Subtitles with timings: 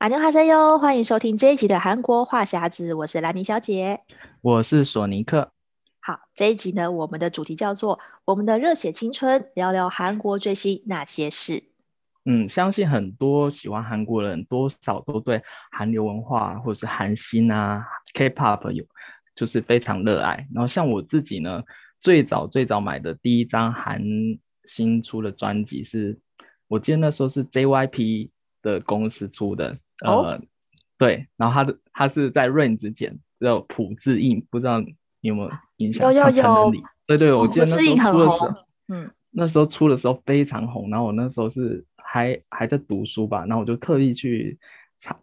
[0.00, 4.00] 阿牛哈塞哟，欢迎收听这一集的韩国话匣子，我是兰妮小姐，
[4.40, 5.52] 我是索尼克。
[6.00, 11.64] 好，这一集呢，我们的主题叫做“我们的热血青春”，聊聊韩国最新那些事。
[12.24, 18.82] 嗯，相信很多喜欢韩国人多少都对韩流文化或者是韩星啊、K-pop 有
[19.34, 20.48] 就是非常热爱。
[20.54, 21.62] 然后像我自己呢，
[22.00, 24.02] 最早最早买的第一张韩
[24.64, 26.18] 星出的专辑是，
[26.68, 28.30] 我记得那时候是 JYP
[28.62, 29.74] 的公司出的。
[30.04, 30.40] 呃，oh?
[30.98, 36.12] 对，然后他的他是在 Rain 之前叫朴智英，不知道你有没有印象？
[36.12, 36.72] 有有有。
[37.06, 38.48] 对对，我记得那时候出的时候，
[38.88, 40.90] 嗯，那时候出的时候非常红。
[40.90, 44.58] 然后我那时候是还还在读书吧，然后我就特意去
[44.98, 45.18] 唱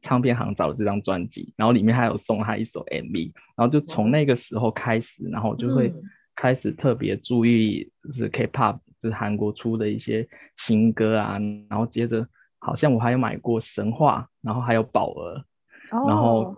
[0.00, 3.32] 唱片行找了这张专辑，然后里面还有送他一首 MV。
[3.56, 5.94] 然后就从那个时候开始，然后我就会
[6.34, 11.38] 开始特别注意，就是 K-pop，就是韩国出的一些新歌啊，
[11.68, 12.26] 然后接着。
[12.64, 15.44] 好像我还有买过神话，然后还有宝儿
[15.90, 16.08] ，oh.
[16.08, 16.56] 然后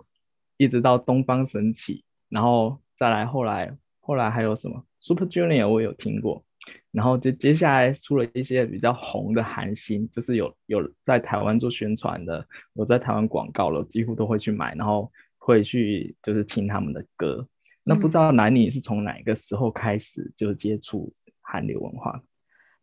[0.57, 6.43] 一直到东方神起，然后再来后来后来还有什么 Super Junior 我有听过，
[6.91, 17.47] 然后就接下来出了一些比较红的韩星，就是有有在台湾做宣传的，有在台湾广告了，几乎都会去买，然后会去就是听他们的歌。
[17.83, 22.21] 那不知道男女是从哪个时候开始就接触韩流文化？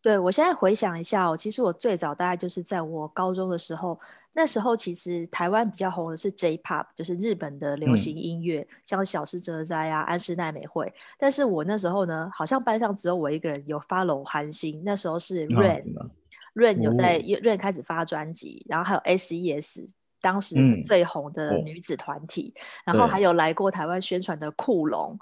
[0.03, 3.97] 对，我现在回想一下哦，其实我最早大概就是在我高中的时候，
[4.33, 10.93] 那时候其实台湾比较红的是 J-Pop，就是日本的流行音乐，嗯、像小室哲哉啊、安室奈美惠。
[11.17, 19.87] 但是我那时候呢，好像班上只有我一个人有 follow 韩星，那时候是 Rain，Rain、哦、有在 Rain 开始发专辑，然后还有 S.E.S，
[20.19, 25.17] 当时最红的女子团体，嗯、然后还有来过台湾宣传的酷龙。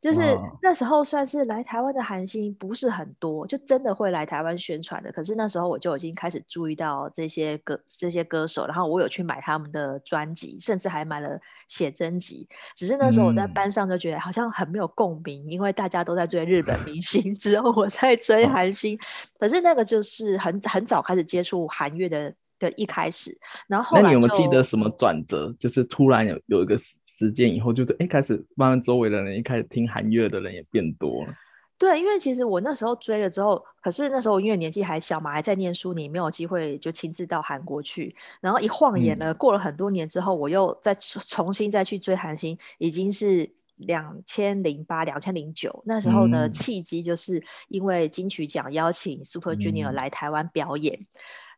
[0.00, 0.20] 就是
[0.62, 5.12] 那时候算是来台湾的韩星不是很多，就真的会来台湾宣传的。
[5.12, 12.48] 可是那时候我就已经开始注意到这些歌这些歌手，然后我有去买他们的专辑，甚至还买了写真集。
[12.74, 18.96] 只是那时候我在班上就觉得好像很没有共鸣，嗯、因为大家都在追日本明星， 只有我在追韩星。
[18.96, 19.00] 哦、
[19.38, 22.34] 可是那个就是很很早开始接触韩乐的。
[22.60, 25.52] 的一开始，然后后来，那你有没有记得什么转折？
[25.58, 31.34] 就是突然有有一个时间以后，就是哎，开始慢慢周围的人一开始听韩乐的人也变多了。
[31.78, 38.14] 对，因为其实我那时候追了之后，可是那时候因为年纪还小嘛，还在念书，你没有机会就亲自到韩国去。
[38.42, 43.50] 然后一晃眼呢，嗯、过了很多年之后，我又再重新再去追韩星，已经是
[43.86, 50.94] 两千零八、两千零九那时候呢契机，就是因为金曲奖邀请 Super Junior 来台湾表演。
[51.00, 51.06] 嗯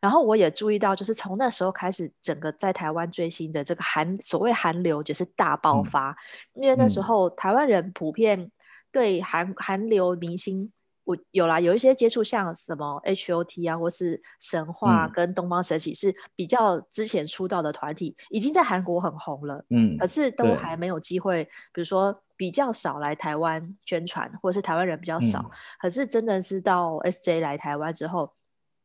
[0.02, 6.10] 然后我也注意到，就是从那时候开始，整个在台湾追星的这个韩所谓韩流就是大爆发，
[6.56, 8.50] 嗯、因为那时候台湾人普遍
[8.90, 10.72] 对韩韩流明星，
[11.04, 28.28] 我有啦，有一些接触，像什么 H.O.T 啊，或是神话跟东方神起是比较之前出道的团体，已经在韩国很红了，嗯，可是都还没有机会，比如说比较少来台湾宣传，或者是台湾人比较少，嗯、可是真的是到 S.J 来台湾之后。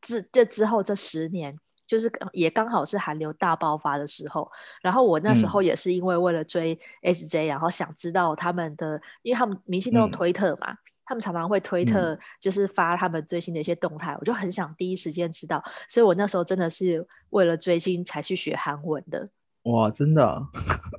[0.07, 1.53] 这这之后这十年，
[1.85, 4.50] 就是也刚好是韩流大爆发的时候。
[4.81, 15.62] 然后我那时候也是因为为了追 SJ，嗯、然后想知道他们的，因为他们明星都用推特嘛，嗯、他们常常会推特，就是发他们最新的一些动态，嗯、我就很想第一时间知道。
[15.90, 19.29] 所以我那时候真的是为了追星才去学韩文的。
[19.63, 20.41] 哇，真的！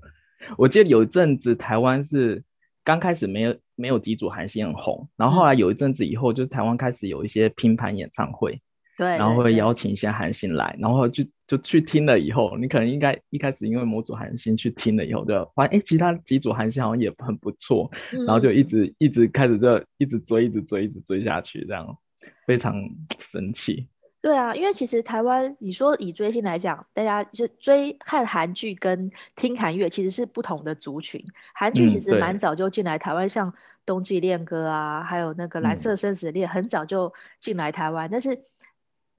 [0.56, 2.42] 我记得有一阵子台湾是
[2.84, 8.60] 刚开始没有没有几组韩星很红，然后后来有一阵子以后，就是台湾开始有一些拼盘演唱会。
[8.98, 21.96] 对，然后会邀请一些韩星来，然后就就去听了以后，你可能应该一开始因为某组韩星去听了以后，就发现哎，其他几组韩星好像也很不错，嗯、然后就一直一直开始就一直追，一直追，一直追下去，这样
[22.44, 22.74] 非常
[23.20, 23.86] 神奇。
[24.20, 31.24] 对啊，因为其实台湾，你说以追星来讲，大家就追看韩剧跟听韩乐其实是不同的族群。
[31.54, 33.52] 韩剧其实蛮早就进来台湾，嗯、像
[33.86, 38.36] 《冬季恋歌》啊，还有那个《蓝色生死恋》，很早就进来台湾，嗯、但是。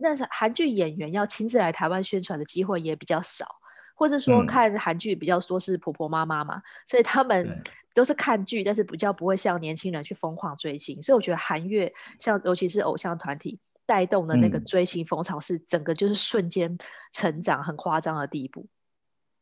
[0.02, 3.46] 那是韩剧演员要亲自来台湾宣传的机会也比较少，
[3.94, 7.62] 或者说看韩剧比较说是婆婆妈妈嘛，嗯、所以他们
[7.94, 11.02] 都是看剧，但是比较不会像年轻人去疯狂追星。
[11.02, 16.78] 所以我觉得韩乐像尤其是偶像团体带动的那个追星风潮，是整个就是瞬间
[17.12, 18.66] 成长很夸张的地步。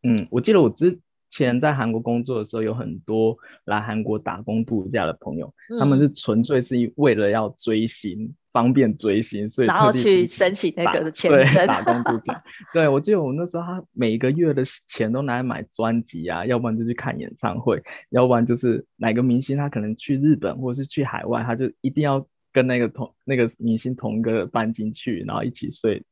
[0.01, 8.33] 嗯，我记得我之前在韩国工作的时候，有很多来韩国打工度假的朋友，嗯、他们是纯粹是为了要追星。
[8.53, 12.41] 方便追星，所以然后去申请那个的签证，打工度假。
[12.73, 26.03] 对，我记得我那时候，他每一个月的钱都拿来买专辑啊，要不然就去看演唱会，要不然就是哪个明星他可能去日本或者是去海外，他就一定要跟那个同那个明星同一个班机去，然后一起睡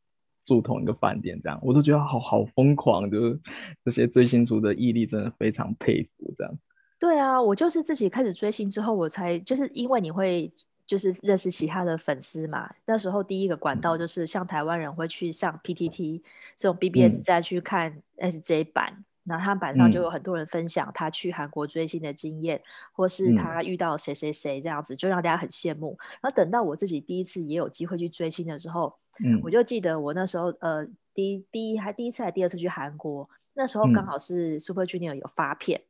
[0.46, 3.40] 住同一个饭店，这样我都觉得好好疯狂，就是
[3.84, 6.32] 这些追星族的毅力真的非常佩服。
[6.38, 6.58] 这样，
[7.00, 10.54] 对啊，我就是自己开始追星之后，我才就是因为你会
[10.86, 12.72] 就是认识其他的粉丝嘛。
[12.86, 16.22] 那时候第一个管道就是像台湾人会去上 PTT
[16.56, 18.94] 这种 BBS 站去看 SJ 版。
[19.00, 22.62] 嗯那他板上就有很多人分享他去韩国追星的经验，嗯、
[22.94, 25.98] 或是他遇到谁谁谁这样子，就让大家很羡慕。
[26.22, 28.96] 然后等到我自己第一次也有机会去追星的时候，
[29.26, 35.86] 嗯，我就记得我那时候呃第一第一还第一次还第二次去韩国，那时候刚好是 Super Junior 有发片，嗯、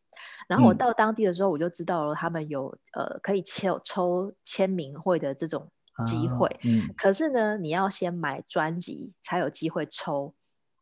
[0.48, 5.70] 然后我到当地的时候我就知道了他们有呃可以抽抽签名会的这种
[6.06, 10.34] 机会，啊嗯、可是呢你要先买专辑才有机会抽。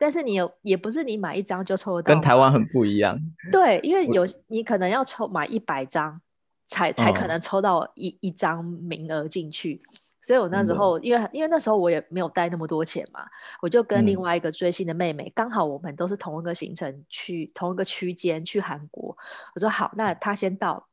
[0.04, 3.18] 但是你有也不是你买一张就抽得到，跟台湾很不一样。
[3.54, 6.20] 对，因为有你可能要抽买一百张，
[6.66, 9.82] 才才可能抽到一、哦、一张名额进去。
[10.22, 13.26] 所以我那时候，嗯、因为因为那时候我也没有带那么多钱嘛，
[13.62, 19.16] 我就跟另外一个追星的妹妹，刚、嗯、好我们都是同一个行程去同一个区间去韩国。
[19.56, 20.86] 我说好，那她先到，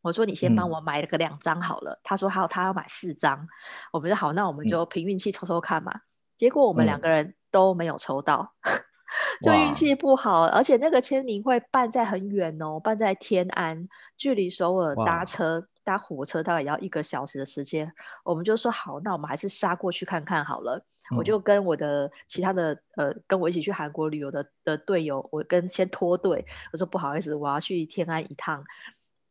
[0.00, 1.92] 我说你先帮我买了个两张好了。
[1.92, 3.46] 嗯、他说好，她要买四张。
[3.92, 5.92] 我们说好，那我们就凭运气抽抽看嘛。
[5.94, 6.02] 嗯、
[6.36, 7.36] 结果我们两个人。
[7.52, 8.54] 嗯都没有抽到，
[9.44, 17.92] 就运气不好，而且那个签名会办在很远哦，办在天安，距离首尔搭车搭火车大概也要一个小时的时间。
[18.24, 20.82] 我们就说好，那我们还是杀过去看看好了。
[21.10, 28.64] 嗯、我就跟我的其他的呃，跟我一起去韩国旅游的的队友，我跟先脱队，我说不好意思，我要去天安一趟。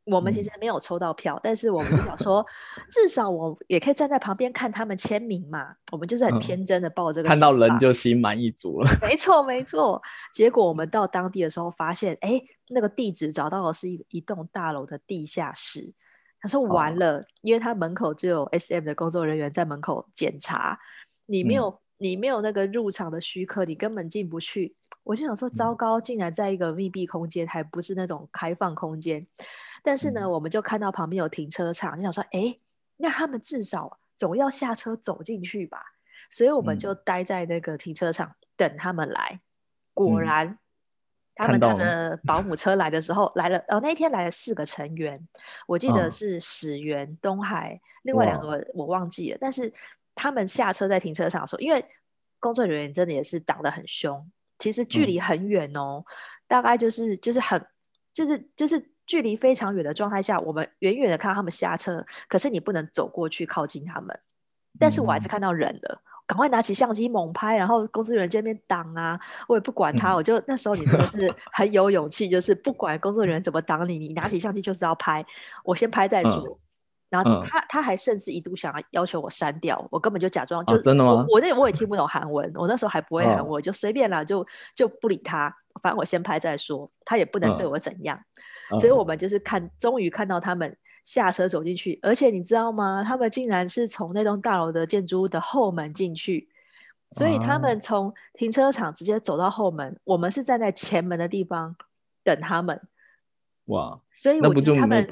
[0.05, 2.45] 我们其实没有抽到票，嗯、但是我们就想说，
[2.89, 5.75] 至少我也可以站在旁边看他们签名嘛。
[5.91, 8.91] 我们就是很天真的抱这个、嗯，看到人就心满意足了。
[9.01, 10.01] 没错，没错。
[10.33, 15.93] 结果我们到当地的时候，发现，哎，那个地址找到的是一一栋大楼的地下室。
[16.41, 20.79] 他说完了，哦、因为他门口就有 SM 的工作人员在门口检查，
[21.27, 24.75] 你没有，嗯、你没有那个入场的许可，你根本进不去。
[25.03, 29.25] 我就想说，糟糕，竟然在一个密闭空间，还不是那种开放空间。
[29.83, 32.57] 但是呢，嗯、我们就看到旁边有停车场，就想说，哎，
[32.97, 35.79] 那他们至少总要下车走进去吧。
[36.31, 39.39] 所以我们就待在那个停车场、嗯、等他们来。
[39.93, 40.57] 果然，嗯、
[41.35, 43.59] 他们拿着保姆车来的时候来了。
[43.67, 45.27] 哦，那一天来了四个成员，
[45.67, 49.37] 我记得是始源、哦、东海，另外两个我忘记了。
[49.39, 49.71] 但是
[50.21, 51.83] 他们下车在停车场的时候，因为
[52.39, 54.23] 工作人员真的也是挡得很凶。
[54.59, 56.05] 其实距离很远哦，嗯、
[56.47, 57.59] 大概就是就是很
[58.13, 64.19] 就是就是距离非常远的状态下，我们远远的看到他们下车，可是你不能走过去靠近他们。
[64.77, 75.25] 但是我还是看到人了，嗯、赶快拿起相机猛拍，然后工作人员那边挡啊，我也不管他，嗯、我就那时候你真的是很有勇气，就是不管工作人员怎么挡你，你拿起相机就是要拍，
[75.63, 76.47] 我先拍再说。
[76.47, 76.57] 嗯
[77.11, 81.11] 然后他、嗯、他还甚至一度想要要求我删掉，我根本就假装就、哦、真的吗？
[81.11, 85.53] 我我那我也听不懂韩文，我那时候还不会韩文，我、哦、就随便啦，就就不理他，
[85.83, 88.17] 反正我先拍再说，他也不能对我怎样。
[88.71, 90.73] 嗯、所以我们就是看，终于看到他们
[91.03, 93.03] 下车走进去，而且你知道吗？
[93.05, 96.47] 他们竟然是从那栋大楼的建筑物的后门进去，
[97.09, 101.75] 所以他们从停车场直接走到后门，我们是站在前门的地方
[102.23, 102.79] 等他们。
[103.67, 103.99] 哇！
[104.13, 105.05] 所以我觉得他们。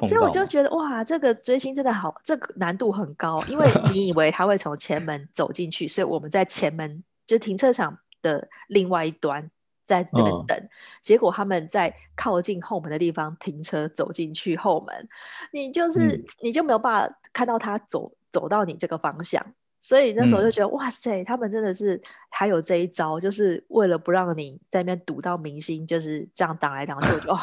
[0.00, 9.50] 所以我就觉得哇，这个追星真的好，这个难度很高，因为 你以为他会从前门走进去，所以我们在前门就停车场的另外一端
[9.84, 10.68] 在这边等，哦、
[11.00, 15.08] 结果他们在靠近后门的地方停车走进去后门，
[15.50, 19.42] 你就是、嗯、你就没有办法看到他走走到你这个方向，
[19.80, 21.98] 所以那时候就觉得、嗯、哇塞，他们真的是
[22.28, 27.42] 还有这一招，就是为了不让你在那边堵到明星，就是这样挡来挡去，我就哇。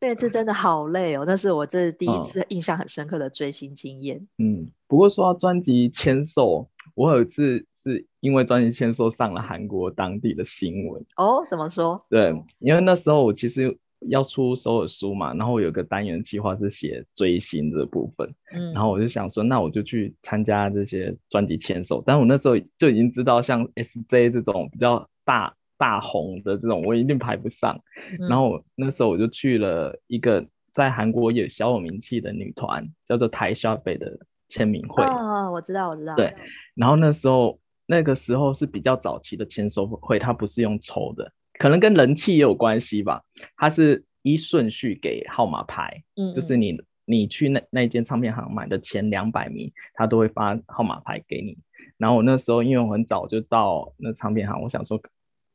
[0.00, 4.20] 那次真的好累哦，那是我这第一次印象很深刻的追星经验。
[4.38, 11.04] 嗯，不过说到专辑签售，我有一次是因为专辑签售上了韩国当地的新闻。
[11.16, 12.02] 哦，怎么说？
[12.08, 13.78] 对，因为那时候我其实
[14.08, 22.02] 要出首尔书嘛，然后我有个单元计划是写追星这部分，嗯，然后我就想说，那我就去参加这些专辑签售。
[22.06, 25.54] 但我那时候就已经知道，像 SJ 这种比较大。
[25.80, 27.74] 大红的这种我一定排不上，
[28.20, 34.14] 嗯、然后那时候我就去了一个在韩国也小有名气的女团，叫做台下贝的
[34.46, 35.02] 签名会。
[35.02, 36.14] 哦，我知道，我知道。
[36.14, 36.34] 对，
[36.74, 43.22] 然后那时候那个时候是比较早期的签售会，它不是用抽的，可能跟人气也有关系吧。
[43.56, 51.56] 它是依顺序给号码牌，嗯，就是你你去那那间唱片行买的前两百名，他都会发号码牌给你。
[51.96, 55.00] 然后我那时候因为我很早就到那唱片行，我想说。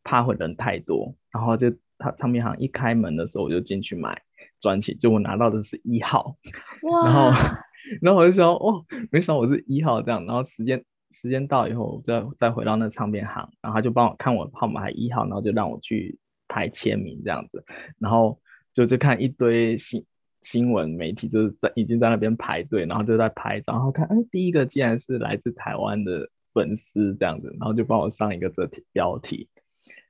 [0.05, 4.21] 怕会人太多，然后就他唱片行一开门的时候，我就进去买
[4.61, 6.37] 专辑，就我拿到的是一号，
[6.83, 7.03] 哇。
[7.03, 7.31] 然后
[8.01, 10.81] 然后我就想哦，没想到我是一号这样，然后时间
[11.11, 17.63] 时间到以后，我再再回到那唱片行，然后他就帮我看我号码还一号，然后就让我去排签名这样子，
[17.99, 18.39] 然后
[18.73, 20.03] 就就看一堆新
[20.41, 29.47] 新闻媒体就是在已经在那边排队，然后就在拍照，然后看，哎，第一个竟然是来自台湾的粉丝这样子，然后就帮我上一个这题标题，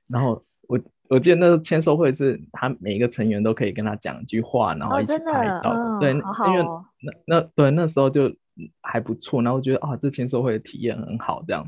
[0.08, 6.64] 然后我我记得那个签售会是他每一个成员都可以跟他讲一句话，然后一起拍照，哦、对，好好哦、因为
[7.00, 8.34] 那那对那时候就
[8.82, 11.64] 还不错，然后觉得啊，这签售会的体验很好这样，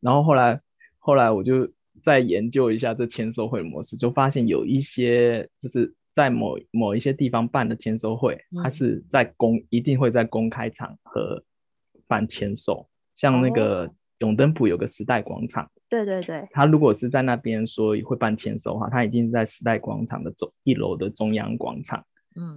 [0.00, 0.60] 然后后来
[0.98, 1.68] 后来我就
[2.02, 5.94] 再研究一下这签售会的模式，就发现有一些就是。
[6.14, 11.42] 在某某一些地方办的签售会，它是在公、嗯、一定会在公开场合
[12.06, 22.02] 办签售，像那个永登浦有个时代广场，对对对，他如果是在那边说会办签售的话，他一定是在时代广场的中一楼的中央广场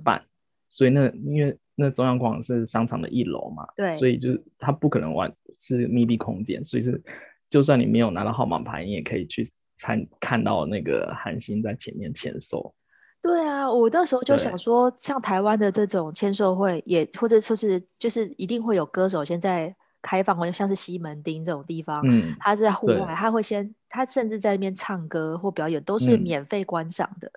[0.06, 0.28] 办，嗯、
[0.70, 7.04] 所以那因为那中央广场是商场的一楼嘛，对，所以就是他不可能玩是密闭空间，所以是
[7.50, 9.44] 就算你没有拿到号码牌，你也可以去
[9.76, 12.74] 参看到那个韩星在前面签售。
[13.22, 19.76] 对啊，我那时候就想说，像台湾的这种签售会也，也或者说是就是一定会有歌手先在
[20.06, 27.28] 开放，或者像是西门町这种地方，嗯，他是在户外，他会先，他甚至在那边唱歌或表演都是免费观赏的。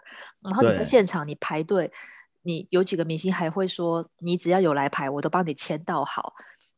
[0.43, 1.91] 嗯、然后你在现场你排队，
[2.43, 6.35] 你有几个明星还会说，你只要有来排，我都帮你签到好。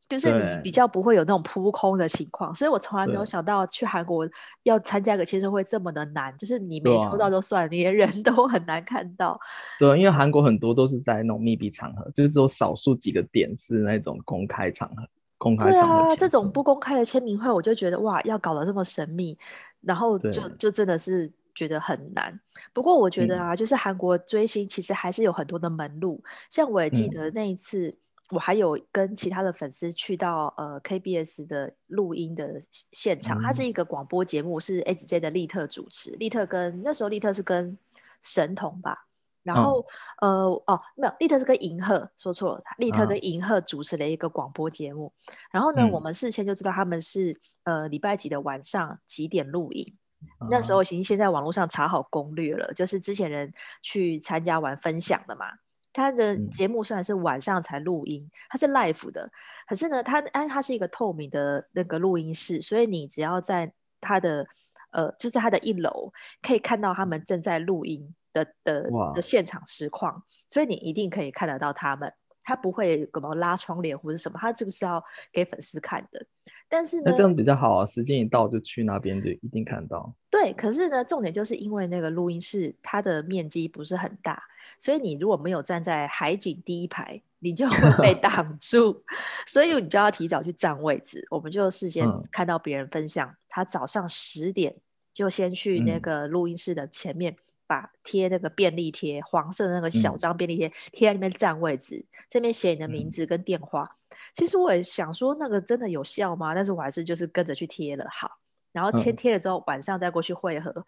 [0.09, 4.29] 就是你比较不会有那种扑空的情况，所以我从来没有想到去韩国
[4.65, 6.37] 要参加个签售会这么的难。
[6.37, 9.39] 就是你没抽到就算了，你连人都很难看到。
[9.79, 15.09] 对，因为韩国很多都是在那种密闭场合，就是只有少数几个点是那种公开场合。
[15.41, 16.07] 公开场合。
[16.07, 19.37] 对啊，这种不公开的签名会，我就觉得哇，要搞得这么神秘，
[19.81, 22.39] 然后就就真的是觉得很难。
[22.73, 27.89] 不过我觉得啊，嗯、就是韩国追星其实还是有很多的门路，像我也记得那一次。
[27.89, 27.97] 嗯
[28.31, 36.13] 我还有跟其他的粉丝去到呃 KBS 的录音的现场，它是一个广播节目，是 HJ 的利特主持。
[36.13, 37.77] 利特跟那时候利特是跟
[38.23, 39.09] 神童吧，
[39.43, 39.85] 然后、
[40.21, 45.13] 嗯、呃哦没有，利特是跟银赫，说错了，利特跟银赫主持了一个广播节目。
[45.29, 49.97] 嗯、然后呢，我们事先就知道他们是呃礼拜几的晚上几点录音。
[50.41, 55.47] 嗯、那时候已经先在网络上查好攻略了，就是之前人去参加完分享的嘛。
[55.93, 59.29] 他的节目虽然是晚上才录音，嗯、它是 live 的，
[59.67, 64.47] 可是呢，它哎，它是一个透明的那个录音室，所以你只要在它的
[64.93, 72.13] 呃，就是它的一楼，可以看到他们正在录音的的的现场实况，所以你一定可以看得到他们。
[72.43, 76.27] 他不会怎么拉窗帘或者什么，他这个是要给粉丝看的。
[76.71, 80.11] 但是呢，那这样比较好啊，时间一到就去那边，就一定看到。
[80.31, 84.43] 对，可是呢，重点就是因为那个录音室它的面积不是很大，
[84.81, 89.03] 所以你如果没有站在海景第一排，你就会被 挡住，
[89.47, 91.25] 所以你就要提早去占位置。
[91.31, 94.75] 我们就事先看到别人分享，嗯、他早上十点
[95.13, 97.35] 就先去那个录音室的前面。
[97.35, 97.37] 嗯
[97.71, 103.85] 把贴那个便利贴，黄色的那个小张便利贴贴在那边占位置，嗯、这边写你的名字跟电话。
[103.85, 106.53] 嗯、其实我也想说，那个真的有效吗？
[106.53, 108.05] 但是我还是就是跟着去贴了。
[108.11, 108.29] 好，
[108.73, 110.85] 然后贴贴了之后，嗯、晚上再过去会合。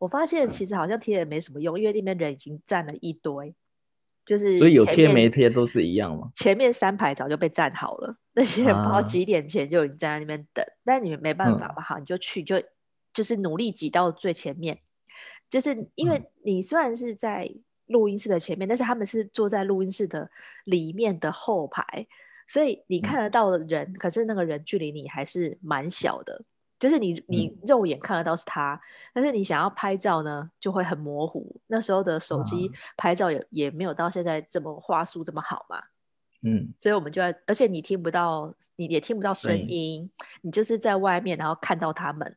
[0.00, 3.54] 我发现其实好像贴也没什么用，因为那边人已经占了一堆，
[4.26, 6.32] 就是所以有贴没贴都是一样吗？
[6.34, 12.60] 前面三排早就被占好了，那些人不知道几点前就已经站在那边等，啊、但你们没办法嘛，好，你就去就
[13.12, 14.80] 就是努力挤到最前面。
[15.50, 17.50] 就是因为你虽然是在
[17.86, 20.30] 录音室的前面，嗯、但是他们是坐在录音室的
[20.64, 22.06] 里面的后排，
[22.48, 26.42] 所以你看得到的人，嗯、可是那个人距离你还是蛮小的。
[26.76, 28.80] 就是你你肉眼看得到是他，嗯、
[29.14, 31.58] 但是你想要拍照呢，就会很模糊。
[31.68, 35.82] 那时候的手机拍照也、嗯、也没有到现在这么画素这么好嘛。
[36.42, 40.10] 嗯，所以我们就要，而且你听不到，你也听不到声音，
[40.42, 42.36] 你就是在外面，然后看到他们。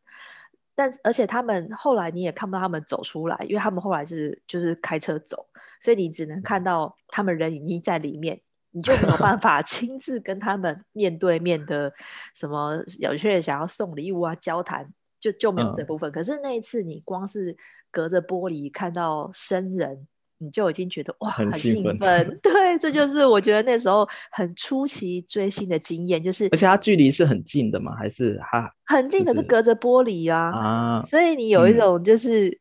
[0.78, 5.44] 但而且他们后来你也看不到他们走出来，因为他们后来是就是开车走，
[5.82, 11.92] 所以你只能看到他们人已经在里面，你就没有办 法亲自跟他们面对面的
[12.36, 14.88] 什么有些人想要送礼物啊交谈，
[15.20, 16.12] 就就没有这部分。
[16.12, 17.58] 嗯、可是那一次你光是
[17.90, 20.08] 隔着玻璃看到生人。
[20.40, 27.96] 你就已经觉得哇，很兴奋， 对，这就是我觉得那时候很出奇追星的经验，就是而且它距离是很近的嘛？
[27.96, 32.60] 还是哈很近，可是隔着玻璃啊，啊，所以你有一种就是、嗯、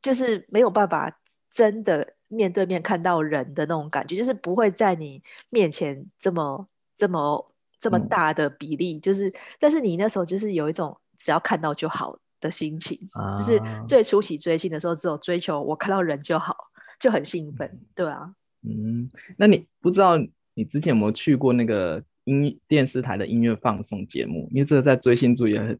[0.00, 1.10] 就是没有办法
[1.50, 5.20] 真的面对面看到人的那种感觉，就是不会在你
[5.50, 16.56] 面前这么这么这么大的比例，嗯、就是但是你那时候就是有一种只要看到就好的心情，啊、就是最初期追星的时候，只有追求我看到人就好。
[16.98, 20.18] 就很兴奋，对啊，嗯，那你不知道
[20.54, 25.78] 你之前有没有去过那个音电视台的音乐放送节目，因为这个在追星族也很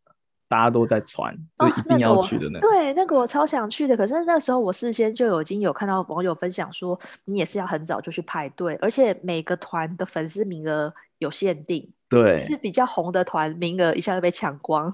[0.48, 2.66] 大家都在传，就一定要去的那个。
[2.66, 11.92] 哦那个、对，那个我超想去的，可是那时候我事先就有已经有看到网友分享说，你也是要很早就去排队，而且每个团的粉丝名额有限定。
[12.08, 14.90] 对，是比较红的团，名额一下就被抢光，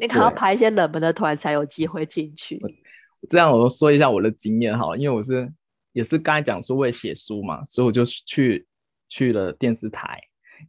[0.00, 2.60] 你可能要排一些冷门的团才有机会进去。
[3.28, 5.52] 这样我说一下我的经验哈，因为我是
[5.92, 8.66] 也是刚才讲说为写书嘛，所以我就去
[9.08, 10.20] 去了电视台，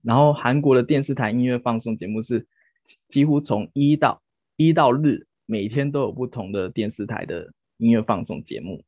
[0.02, 2.46] 然后韩国的电视台音乐放送节目是
[3.08, 4.22] 几乎从一到
[4.56, 8.84] 一到日每天都有不同的电视台的音乐放送节目，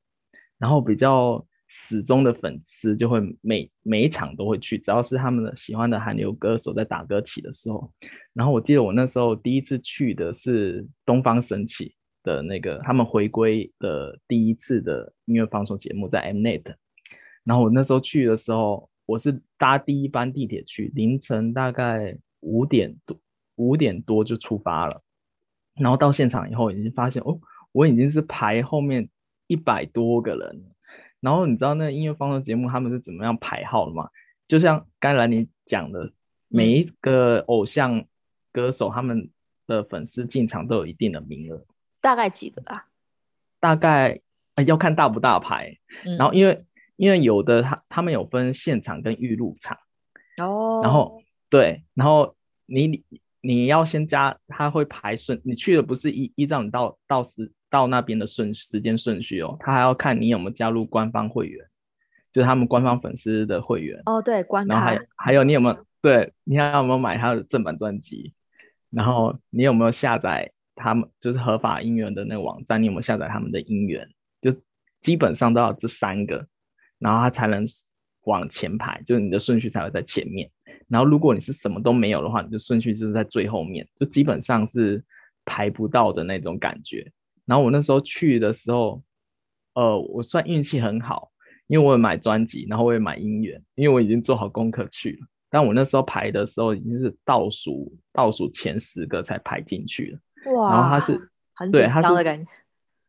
[0.57, 1.45] 然后比较。
[1.67, 7.91] 始终的粉丝就会每每一场都会去，只要是他们的喜欢的韩流歌手在打歌起的时候。
[8.33, 16.75] 然后我记得我那时候第一次去的是东方神起的那个他们回归的第一次的音乐放送节目在 Mnet。
[17.45, 23.17] 然后我那时候去的时候，我是搭第一班地铁去，凌晨大概五点多
[23.55, 25.01] 五点多就出发了。
[25.75, 27.39] 然后到现场以后，已经发现哦，
[27.71, 29.07] 我已经是排后面
[29.47, 30.65] 一百多个人。
[31.21, 34.09] 然后你知道那音乐放送节目他们是怎么样排号的吗？
[34.47, 36.11] 就像刚才你讲的，
[36.47, 38.03] 每一个偶像
[38.51, 39.29] 歌手他们
[39.67, 41.65] 的粉丝进场都有一定的名额，
[42.05, 42.85] 大概几个啊？
[43.59, 44.21] 大概
[44.67, 45.75] 要看大不大牌。
[46.05, 46.63] 嗯、然后因为
[46.97, 49.75] 因为有的他他们有分现场跟预录场
[50.37, 51.19] 哦，然后
[51.49, 52.35] 对，然后
[52.67, 53.03] 你
[53.41, 57.51] 你要先加，他会排顺，你去的不是依依照你到到时。
[57.67, 61.67] 到那边的顺时间顺序哦，他还要看你有没有加入官方会员，
[62.31, 64.21] 就是他们官方粉丝的会员哦。
[64.21, 68.33] 对，官方还有还有你有没有对，你还有没有买他的正版专辑？
[68.91, 72.81] 然后你有没有下载他们就是合法音源的那个网站？
[72.81, 74.07] 你有没有下载他们的音源？
[74.41, 74.53] 就
[75.01, 76.45] 基本上都要这三个，
[76.99, 77.65] 然后他才能
[78.25, 80.49] 往前排，就是你的顺序才会在前面。
[80.87, 85.03] 然后如果你是什么都没有的话，你的顺序就是在最后面，就基本上是
[85.45, 87.11] 排不到的那种感觉。
[87.45, 89.01] 然后我那时候去的时候，
[89.73, 91.31] 呃，我算运气很好，
[91.67, 95.27] 因为我有买专辑，然后我也买音源，因为我已经做好功课去了。
[95.49, 100.19] 但我那时候排的时候已经是倒数倒数前十个才排进去了。
[100.53, 100.73] 哇！
[100.73, 102.51] 然后他是很紧张的感觉。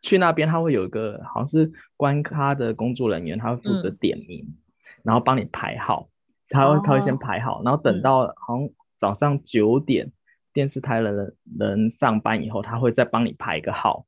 [0.01, 4.55] 去那边他会有一个好像是关卡的工作人员，他会负责点名，嗯、
[5.03, 6.09] 然后帮你排号。
[6.49, 10.13] 他会他会先排好，哦、然后等到好像早上九点、嗯、
[10.53, 14.07] 电视台的人人上班以后，他会再帮你排一个号。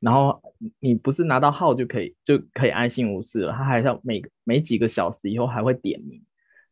[0.00, 0.40] 然后
[0.80, 6.20] 你不是拿到号就可以就可以安心无事了，他还要每每几个小时以后还会点名，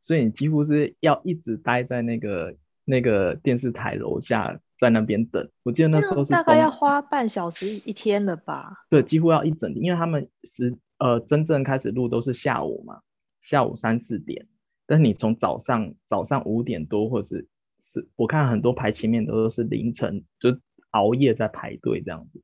[0.01, 5.49] 所以你几乎是要一直待在那个那个电视台楼下，在那边等。
[5.63, 8.73] 我记得那时候是大概要花半小时一天了吧？
[8.91, 13.01] 对，几乎要一整天，因为他们是呃真正开始录都是下午嘛，
[13.41, 14.47] 下午三四点，
[14.87, 17.47] 但是你从早上早上五点多或是
[17.83, 20.57] 是我看很多排前面的都是凌晨就
[20.91, 22.43] 熬夜在排队这样子。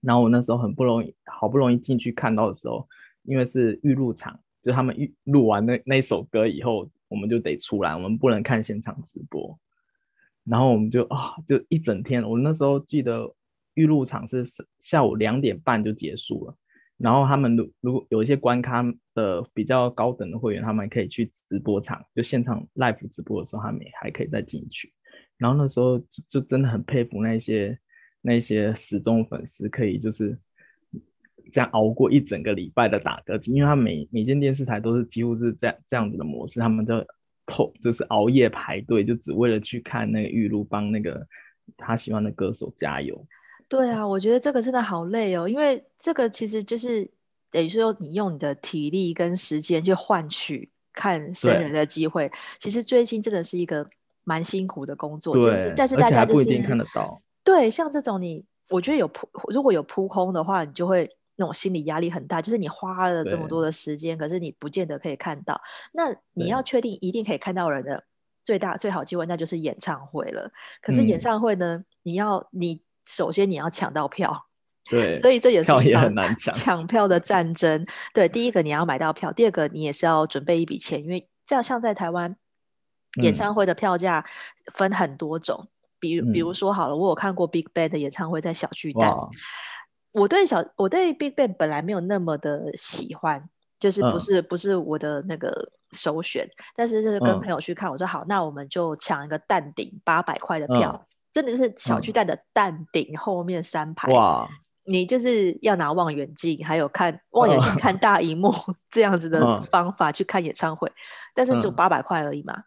[0.00, 2.88] 然后我那时候很不容易，好不容易进去看到的时候，
[3.22, 9.56] 因为是预录场，就他们预录完那那首歌以后，我们就得出来，我们不能看现场直播。
[10.44, 12.22] 然后我们就啊，就一整天。
[12.22, 13.32] 我那时候记得
[13.74, 14.44] 预录场是
[14.78, 16.56] 下午两点半就结束了。
[16.96, 24.92] 然后他们如如果有一些关卡的比较高等的会员，他们可以去直播场，就现场 live 直播的时候，他们也还可以再进去。
[25.36, 27.78] 然后那时候就就真的很佩服那些。
[28.24, 30.38] 那些死忠粉丝可以就是
[31.50, 37.04] 这样熬过一整个礼拜的打歌机，因为他每每间电视台都是几乎是这样这样子的模式，他们就
[37.46, 41.26] 透就是熬夜排队，就只为了去看那个玉露，帮那个
[41.76, 43.24] 他喜欢的歌手加油。
[43.68, 47.10] 对啊，我觉得这个真的好累哦，因为这个其实就是
[47.50, 52.30] 等于说你用你的体力跟时间去换取看生人的机会。
[52.58, 53.88] 其实追星真的是一个
[54.24, 57.20] 蛮辛苦的工作，对，但是大家、就是、不一定看得到。
[57.42, 61.10] 对，像这种你，我觉得有扑，如果有扑空的话，你就会
[61.42, 62.40] 那种心理压力很大。
[62.40, 65.60] 就是你花了这么多的时间，可是你不见得可以看到。
[65.92, 68.04] 那你要确定一定可以看到人的
[68.44, 70.48] 最大最好机会，那就是演唱会了。
[70.80, 74.46] 可是演唱会呢，嗯、你要你首先你要抢到票，
[74.88, 77.84] 对，所以这也是很难抢抢票的战争。
[78.14, 82.36] 对，第一个你要买到票，第二个你也是要准备一笔钱，因为这样像在台湾
[83.20, 84.24] 演唱会的票价
[84.72, 85.58] 分很多种。
[85.62, 85.68] 嗯
[86.02, 89.08] 比如，比如说好了，我有看过 Big Bang 的演唱会，在小巨蛋。
[90.12, 93.48] 我对小，我对 Big Bang 本来没有那么的喜欢，
[93.78, 96.48] 就是不是、嗯、不是我的那个首选。
[96.76, 104.12] 但是就是跟朋友去看，我说好，那我们就抢一个蛋顶八百块的票，嗯、真的是小巨蛋的蛋顶后面三排。
[104.12, 104.48] 哇！
[104.84, 110.90] 你就是要拿望远镜，还有看望远镜看大荧幕、 嗯、这样子的方法去看演唱会，
[111.34, 112.64] 但是只有八百块而已嘛。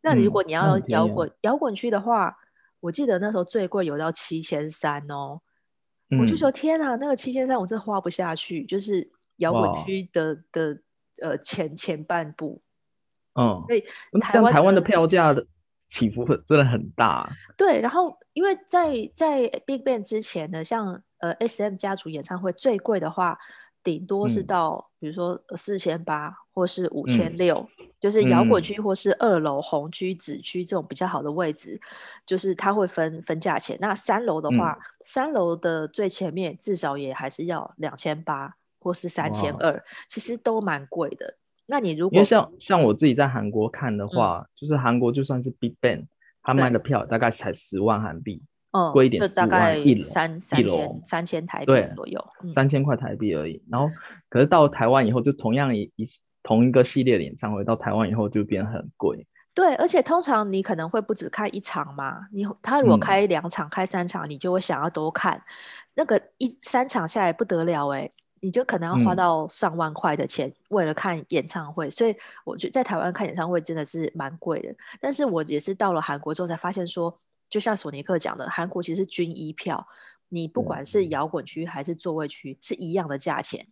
[0.00, 2.36] 那如果你要摇滚摇滚区的话，
[2.78, 5.40] 我记得那时候最贵有到七千三哦。
[6.20, 10.80] 我就说天啊，那个七千三我真的花不下去，就是摇滚区的的
[11.20, 12.62] 呃前前半部。
[13.34, 13.84] 嗯，所以
[14.20, 15.46] 台湾台湾的票价的
[15.88, 17.28] 起伏真的很大。
[17.56, 23.38] 对，然后因为在在 BigBang 之前呢，像呃 SM 家族演唱会最贵的话，
[23.88, 27.66] 顶多是到、嗯、比如说四千八或是五千六，
[27.98, 31.80] 就是摇滚区或是二楼红区、紫区这种比较好的位置，
[32.26, 33.78] 就是它会分分价钱。
[33.80, 41.34] 那三楼的话，嗯、三楼的最前面至少也还是要两千八或是三千二，其实都蛮贵的。
[41.66, 46.04] 那你如果因为像像我自己在韩国看的话，嗯、就是韩国就算是 BigBang，
[46.42, 53.62] 他卖的票大概才十万韩币，嗯，贵一点，就大概一三三千三千台币左右，三千块台币而已。
[53.70, 53.90] 然后
[54.28, 56.04] 可是到台湾以后，就同样一一
[56.42, 59.26] 同一个系列的演唱会到台湾以后就变很贵。
[59.54, 65.42] 对，而且通常你可能会不止看一场嘛，你他如果开两场、嗯、开三场，你就会想要多看。
[65.94, 68.12] 那个一三场下来不得了哎、欸。
[68.40, 74.72] 你就可能要花到上万块的钱，为了看演唱会，嗯、所以我觉得在台湾看演唱会真的是蛮贵的。
[75.00, 77.12] 但是我也是到了韩国之后才发现说，
[77.48, 79.86] 就像索尼克讲的，韩国其实是均一票，
[80.28, 83.66] 你不管是摇滚区还是座位区是一样的价钱，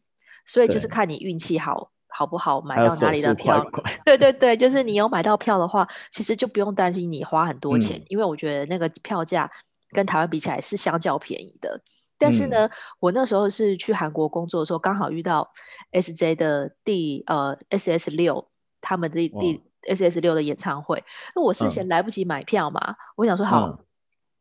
[0.47, 3.65] 所以就是看你运气好好不好买到哪里的票。
[4.05, 9.51] 对对对，就是你 有买到票的话，其实就不用担心你花很多钱，嗯、因为我觉得那个票价
[9.91, 11.81] 跟台湾比起来是相较便宜的。
[12.19, 15.47] 但是呢，嗯、我那时候是去韩国工作的时候，刚好遇到
[15.93, 18.49] SJ 的第呃 SS 六
[18.81, 19.63] 他们的第
[19.95, 21.03] SS 六的演唱会。
[21.35, 23.79] 那我事先来不及买票嘛，嗯、我想说好，嗯、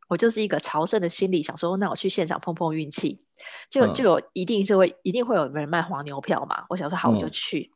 [0.07, 3.21] 我就是一个朝圣的心理，想说那我去现场碰碰运气，
[3.69, 6.63] 就就有一定是会一定会有人卖黄牛票嘛。
[6.69, 7.69] 我想说好，我就去。
[7.71, 7.75] 嗯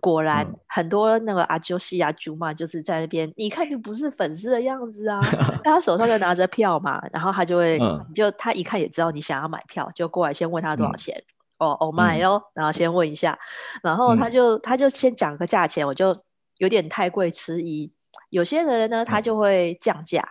[0.00, 5.20] 果然很多那个阿啾西阿啾嘛，就是在那边，嗯、你看就不是粉丝的样子啊。
[5.64, 11.16] 他手上就拿着票嘛，然后他就会，嗯、就他一看也知道你想要买票，就过来先问他多少钱。
[11.58, 13.36] 嗯、哦哦买哦，然后先问一下，
[13.82, 16.16] 然后他就、嗯、他就先讲个价钱，我就
[16.60, 17.92] 有点太贵迟疑。
[18.30, 20.30] 有些人呢，他就会降价；嗯、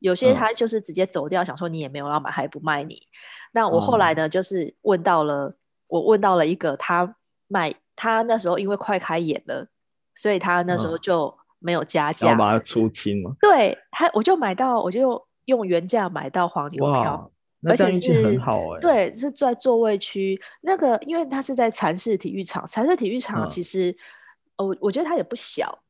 [0.00, 3.00] 有些他就是直接走掉，想说你也没有要买，还不卖你。
[3.52, 5.56] 那我后来呢，就是问到了，
[5.88, 7.74] 我问到了一个他卖。
[7.98, 9.66] 他那时候因为快开演了，
[10.14, 13.34] 所以他那时候就没有加价，要把它出清嘛。
[13.40, 17.32] 对，他我就买到，我就用原价买到黄牛票，
[17.66, 18.80] 而且是很好哎。
[18.80, 23.96] 对，是在座位区那个，因为他是在蚕室体育场，蚕室体育场其实，
[24.56, 25.82] 我、嗯、我觉得它也不小，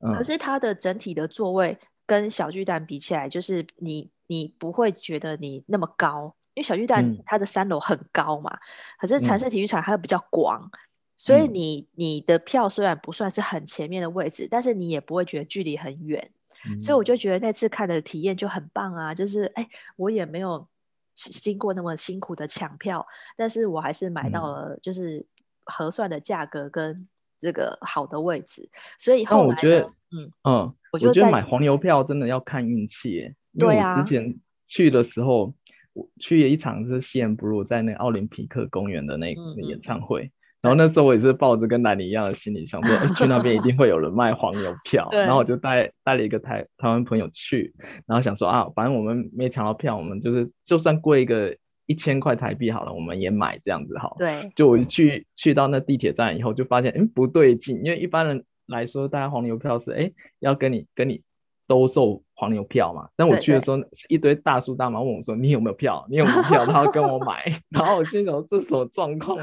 [0.00, 8.60] 嗯、可是它的整体的座位跟小巨蛋比起来，就是你你不会觉得你那么高，因为小巨蛋它的三楼很高嘛，嗯、
[9.00, 10.62] 可是蚕室体育场它比较广。
[10.62, 10.78] 嗯
[11.14, 16.32] 所以你你的票虽然不算是很前面的位置，嗯、但是你也不会觉得距离很远，
[16.68, 19.14] 嗯、所以我就觉得那次看的体验就很棒啊！
[19.14, 20.66] 就是哎，我也没有
[21.14, 25.24] 经过那么辛苦的抢票，但是我还是买到了就是
[25.66, 27.06] 合算的价格跟
[27.42, 28.70] 这个好的位置。
[28.98, 33.28] 所以后来，我觉得，嗯嗯，我觉得买黄牛票真的要看运气。
[33.58, 34.34] 对啊，之前
[34.66, 35.52] 去的时候，
[35.92, 40.30] 我去了一场是 CNBLUE 在那个奥林匹克公园的那个演唱会。
[40.62, 47.74] 然后那时候我也是抱着跟兰妮一样的心理，想说去那边一定会有人卖黄牛票，然后我就带带了一个台台湾朋友去，
[48.06, 51.52] 然后想说啊，反正我们没抢到票，我们就是就算贵一个
[51.86, 54.14] 一千块台币好了，我们也买这样子好。
[54.18, 61.22] 对，就我一去去到那地铁站以后，就发现嗯不对劲，因为一般人来说，大家黄牛票是哎要跟你跟你。
[61.68, 66.04] 兜售黄牛票嘛，但我去的时候，一堆大叔大妈问我说：“你有没有票？
[66.10, 69.38] 你有没有票？”他要跟我买， 然后我心想：“这什么状况？”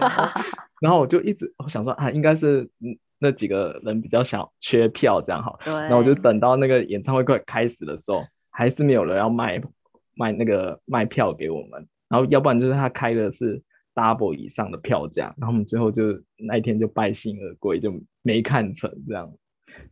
[0.80, 2.70] 然后 我就一直我想说啊，应该是
[3.18, 5.58] 那几个人比较想缺票这样好。
[5.66, 8.22] 对然后我就等到那个演唱会快开始的时候，
[8.52, 9.60] 还是没有人要卖
[10.16, 11.88] 卖那个卖票给我们。
[12.10, 13.62] 然后要不然就是他开的是
[13.96, 16.04] double 以上的票价，然后我们最后就
[16.38, 19.32] 那一天就败兴而归，就没看成这样。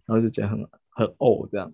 [0.06, 1.72] 然后就觉得很很呕这样。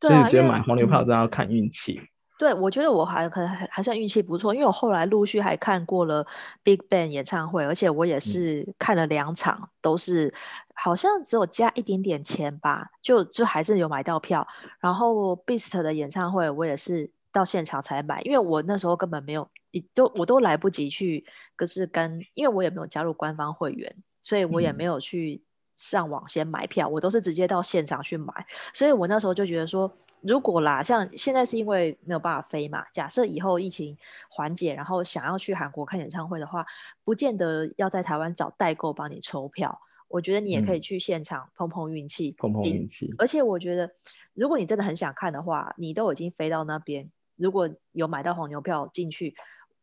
[0.00, 2.00] 所以觉得买黄牛票真的要看运气。
[2.36, 6.26] 对，我觉得我还可能还还算运气不错，因为我后来陆续还看过了
[6.64, 10.34] BigBang 演唱会，而且我也是看了两场，嗯、都是
[10.74, 14.46] 好像只有加一点点钱吧，就就还是有买到票。
[14.80, 19.46] 然后 Beast 的演唱会我也是到现场才买，因为我那时候根本没有，
[19.92, 21.22] 就我都来不及去，
[21.54, 25.42] 可是跟因为我也没有加入官方会员，所以我也没有去。
[25.76, 28.32] 上网先买票，我都是直接到现场去买，
[28.72, 33.98] 所以我那时候就觉得说，如果啦，像现在是因为没有办法飞嘛，假设以后疫情
[34.30, 36.64] 缓解，然后想要去韩国看演唱会的话，
[37.02, 39.76] 不见得要在台湾找代购帮你抽票。
[40.06, 43.12] 我觉得你也可以去现场碰碰运气，碰碰运气。
[43.18, 43.90] 而且我觉得，
[44.32, 49.34] 如果你真的很想看的话，你都已经飞到那边，如果有买到黄牛票进去，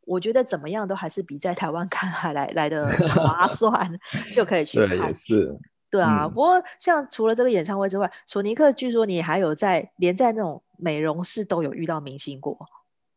[0.06, 4.00] 我觉得怎么样都还是比在台湾 看还来来的划 算，
[4.34, 4.98] 就可以去看。
[4.98, 5.58] 对，是。
[5.90, 12.58] 对啊，嗯、不过像除了这个演唱会之外，索尼克据说你还有在连在那种美容室都有遇到明星过。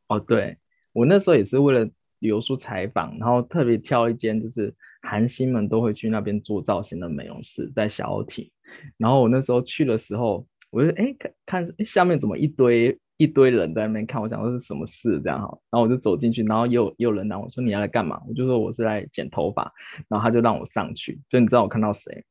[0.09, 0.59] 哦，对，
[0.93, 1.85] 我那时候也是为了
[2.19, 8.51] 旅游书采访，然后特别挑一间就是韩星们都会去那边做造型的美容室，在小欧町。
[8.97, 18.21] 然后我那时候去的时候，我就哎看看下面怎么一堆一堆人在那边看，我想说是什么事这样哈，然后我就走进去，然后又又有人问我说你要来干嘛？
[18.29, 19.73] 我就说我是来剪头发，
[20.09, 22.25] 然后他就让我上去，就你知道我看到谁？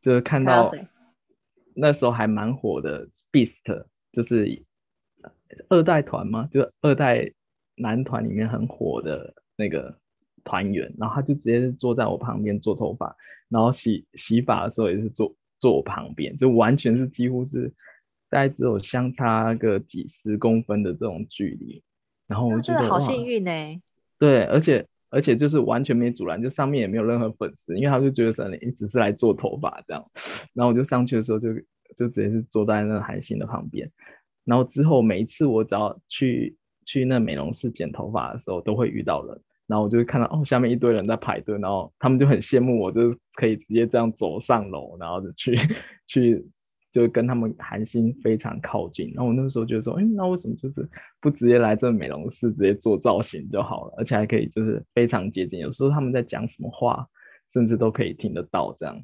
[0.00, 0.70] 就是看到
[1.74, 3.54] 那时候还蛮火的 Beast，
[4.12, 4.62] 就是
[5.68, 7.30] 二代团嘛，就是二代
[7.76, 9.96] 男团里面很火的那个
[10.44, 13.14] 团员，然后他就直接坐在我旁边做头发，
[13.48, 17.72] 然后洗洗发的时候也是坐坐我旁边，就完全是几乎是
[18.30, 21.82] 大概只有相差个几十公分的这种距离，
[22.26, 23.80] 然后我觉得好幸运呢、欸。
[24.18, 24.86] 对，而且。
[25.10, 30.04] 而且就是完全没阻拦，就上面也没有任何粉丝，因为他就觉得说你只是来做头发这样。
[30.52, 31.48] 然后我就上去的时候就
[31.96, 33.90] 就直接是坐在那个韩信的旁边。
[34.44, 39.40] 然后之后每一次我只要去去那美容室剪头发的时候，都会遇到人。
[39.66, 45.56] 然后我就会看到哦，下面一堆人在排队，然后他们就很羡慕我，就可以直接这样走上楼，然后就去
[46.06, 46.46] 去。
[46.90, 50.88] 就跟他们韩星非常靠近，然后我那个时候觉得说，哎，那为什么就是
[51.20, 57.06] 不直接来这美容室直接做造型就好了，而且还可以就是非常接近，有时候他们在讲什么话，
[57.52, 58.98] 甚至都可以听得到，这样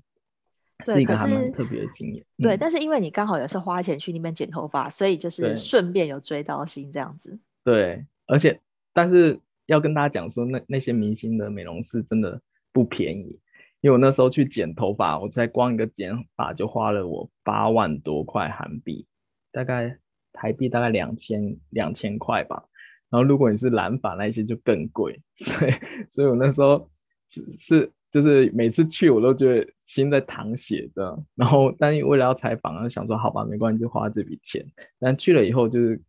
[0.84, 2.24] 对是一个还蛮特别的经验。
[2.38, 7.38] 对，嗯、但是因为你刚好也是花钱去那边剪头发，所以就是顺便有追到星这样子。
[7.62, 8.58] 对，而且
[8.92, 12.40] 但是要跟大家讲说，那那些明星的美容室真的
[12.72, 13.38] 不便宜。
[13.84, 19.06] 因为我那时候去剪头发，我才光一个剪发就花了我八万多块韩币，
[19.52, 19.94] 大概
[20.32, 22.64] 台币大概两千两千块吧。
[23.10, 25.72] 然后如果你是染发那些就更贵，所以
[26.08, 26.90] 所以我那时候
[27.28, 31.22] 是是就是每次去我都觉得心在淌血的。
[31.34, 34.64] 然后但因为了要采访，就想说好吧，没关系，就花这笔钱。
[34.98, 36.00] 但去了以后就是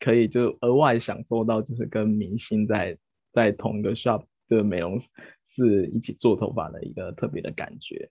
[0.00, 2.98] 可以就额外享受到就是跟明星在
[3.32, 4.24] 在同一个 shop。
[4.58, 4.98] 的美容
[5.44, 8.10] 是一起做头发的一个特别的感觉。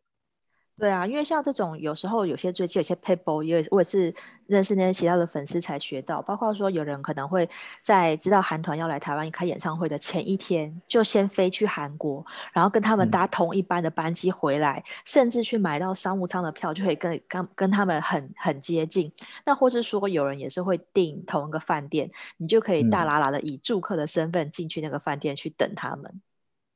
[0.77, 4.15] 对啊，因为像这种有时候有些最近有些 people 也我也是
[4.47, 7.49] 认识那些其他的粉丝才学到，包括说有人可能会
[7.83, 19.11] 在知道韩团要来台湾开演唱会的前一天就先飞去韩国，然后跟他们搭同一班的班机回来，嗯、甚至去买到商务舱的票就可以跟跟跟他们很很接近。
[19.45, 26.21] 那或是说有人也是会订同一个饭店，你就可以大喇喇的以住客的身份进去那个饭店去等他们。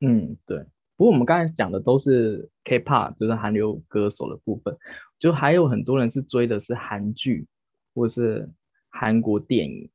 [0.05, 0.57] 嗯，对。
[0.95, 4.77] 不过我们刚才讲的都是 K-pop，就是韩流歌手的部分，
[5.17, 7.47] 就还有很多人是追的是韩剧
[7.95, 8.47] 或是
[8.89, 9.89] 韩国电影。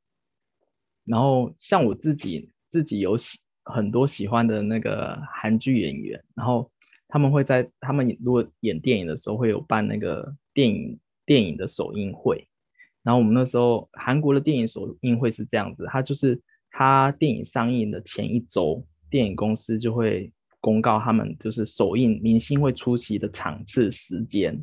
[1.05, 6.69] 然后像我自己，自己有喜很多喜欢的那个韩剧演员，然后
[7.07, 12.45] 他们会在他们如果演电影的时候会有办那个电影电影的首映会。
[13.03, 16.39] 然后我们那时候韩国的电影首映会是这样子，它就是
[16.71, 18.85] 它电影上映的前一周。
[19.09, 24.57] 电影公司就会公告他们就是首映明星会出席的场次时间，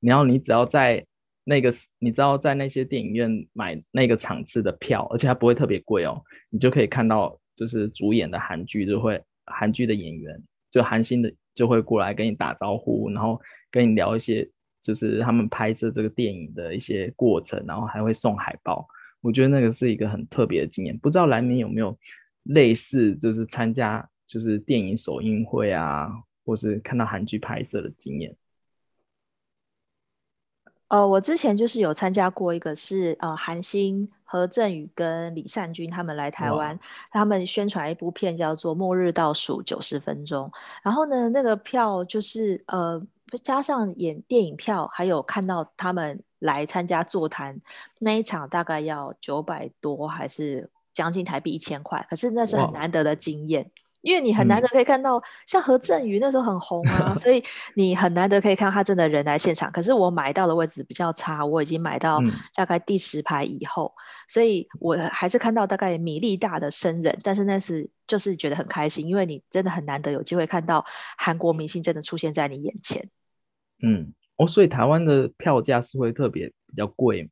[0.00, 1.04] 然后你只要在
[1.44, 14.48] 那个你知道在那些电影院买那个场次的票，而且它不会特别贵哦，你就可以看到就是主演的韩剧就会韩剧的演员就韩星的就会过来跟你打招呼，然后跟你聊一些
[14.82, 18.86] 就是他们拍摄这个电影的一些过程，然后还会送海报，
[19.20, 21.98] 我觉得那个是一个很特别的经验，不知道蓝明有没有？
[22.44, 26.08] 类似就是参加就是电影首映会啊，
[26.44, 28.36] 或是看到韩剧拍摄的经验。
[30.88, 36.76] 呃，我之前就是有参加过一个是呃韩星何振宇跟李善均他们来台湾，
[37.10, 40.48] 他们宣传一部片叫做《末日倒数九十分钟》，
[40.82, 43.00] 然后呢那个票就是呃
[43.44, 47.60] 加上演电影票，还有看到他们来参加座谈
[48.00, 50.68] 那一场，大概要九百多还是？
[50.94, 57.42] 将近台币一千块，可是那是很难得的经验，因为你很难得可以看到、嗯、像何振宇那时候很红啊， 所以
[57.74, 59.70] 你很难得可以看到他真的人来现场。
[59.70, 62.20] 可是我买到的位置比较差，我已经买到
[62.54, 70.84] 大概第十排以后，嗯、所以我还是看到大概米粒大的生人，但是那是就是觉得很开心，因为你真的很难得有机会看到
[71.18, 73.08] 韩国明星真的出现在你眼前。
[73.82, 77.28] 嗯，哦，所以台湾的票价是会特别比较贵，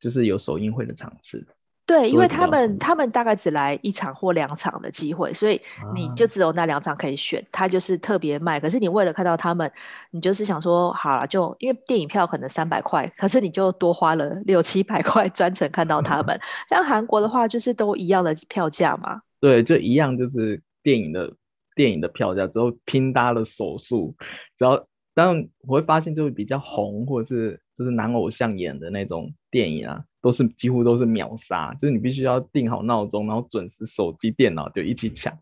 [0.00, 1.46] 就是有首映会的场次。
[1.92, 5.60] 对，因为他们他们大概只来一场或两场的机会，所以
[5.94, 8.58] 你就只有那两场可以选，他就是特别卖。
[8.58, 9.70] 可是你为了看到他们，
[10.10, 16.40] 你就是想说，好了，就因为电影票可能三百块，可是你就多花了六七百块专程看到他们。
[16.70, 19.20] 像韩国的话，就是都一样的票价嘛。
[19.38, 21.30] 对，就一样，就是电影的
[21.74, 24.14] 电影的票价，之后拼搭了手速，
[24.56, 24.82] 只要。
[25.14, 35.36] 但我会发现，就是比较红或者是就是男偶像演的那种电影啊，都是几乎都是秒杀，就是你必须要定好闹钟，然后准时手机、电脑就一起抢，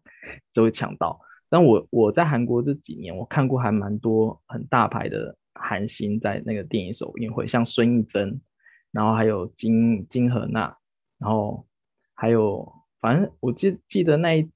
[0.53, 1.21] 就会抢到。
[1.49, 8.41] 但我我在韩国这几年，我看过还蛮多很大牌的韩星在那个电影首映会，像孙艺珍，
[8.91, 10.77] 然后还有金金荷娜，
[11.19, 11.65] 然后
[12.15, 14.51] 还有反正我记记得那一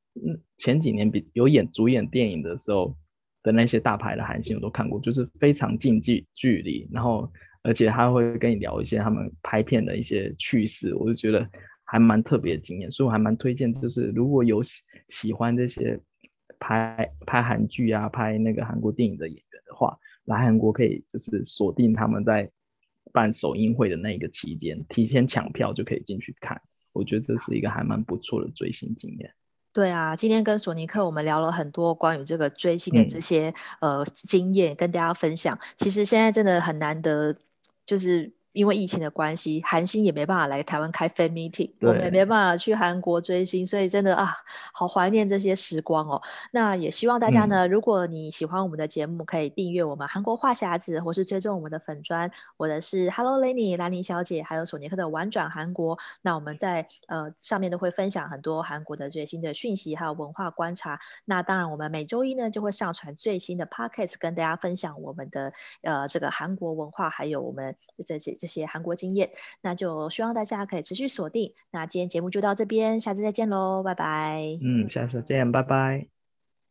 [0.58, 2.96] 前几年比有演主演电影的时候。
[3.44, 7.30] 的那些大牌的韩星我都看过，就是非常近距距离，然后
[7.62, 11.48] 而且他会跟你聊一些他们拍片的一些趣事，我就觉得
[11.84, 14.80] 还蛮特别的经验，所以我还蛮推荐，就是如果有喜
[15.10, 16.00] 喜欢这些
[16.58, 22.50] 拍拍韩剧啊、拍那个韩国电影的演员的话，来韩国可以就是锁定他们在
[23.12, 26.58] 办首映会的那个期间，提前抢票就可以进去看，
[26.94, 29.30] 我觉得这是一个还蛮不错的追星经验。
[29.74, 35.58] 对啊，今天跟索尼克我们聊了很多关于这个追星的这些、嗯、呃经验，跟大家分享。
[35.76, 37.36] 其实现在真的很难得，
[37.84, 38.32] 就是。
[38.54, 44.32] 因为疫情的关系，韩星也没办法来台湾开 fan meeting，我们也没办法去韩国追星，所以真的啊，
[44.72, 46.22] 好怀念这些时光哦。
[46.52, 55.98] 那也希望大家呢，嗯、如果你喜欢我们的节目，可以订阅我们韩国话匣子，或是追踪我们的粉砖，我的是 Hello Lenny 兰妮小姐，还有索尼克的玩转韩国。
[56.22, 60.96] 那我们在呃上面都会分享很多韩国的最新的讯息，还有文化观察。
[61.24, 67.74] 那当然，我们每周一呢就会上传最新的 podcast，跟大家分享我们的呃这个韩国文化，还有我们
[68.06, 68.43] 这这。
[68.44, 69.30] 这些韩国经验，
[69.62, 71.54] 那就希望大家可以持续锁定。
[71.70, 74.58] 那今天节目就到这边，下次再见喽，拜拜。
[74.60, 76.13] 嗯，下次见，拜拜。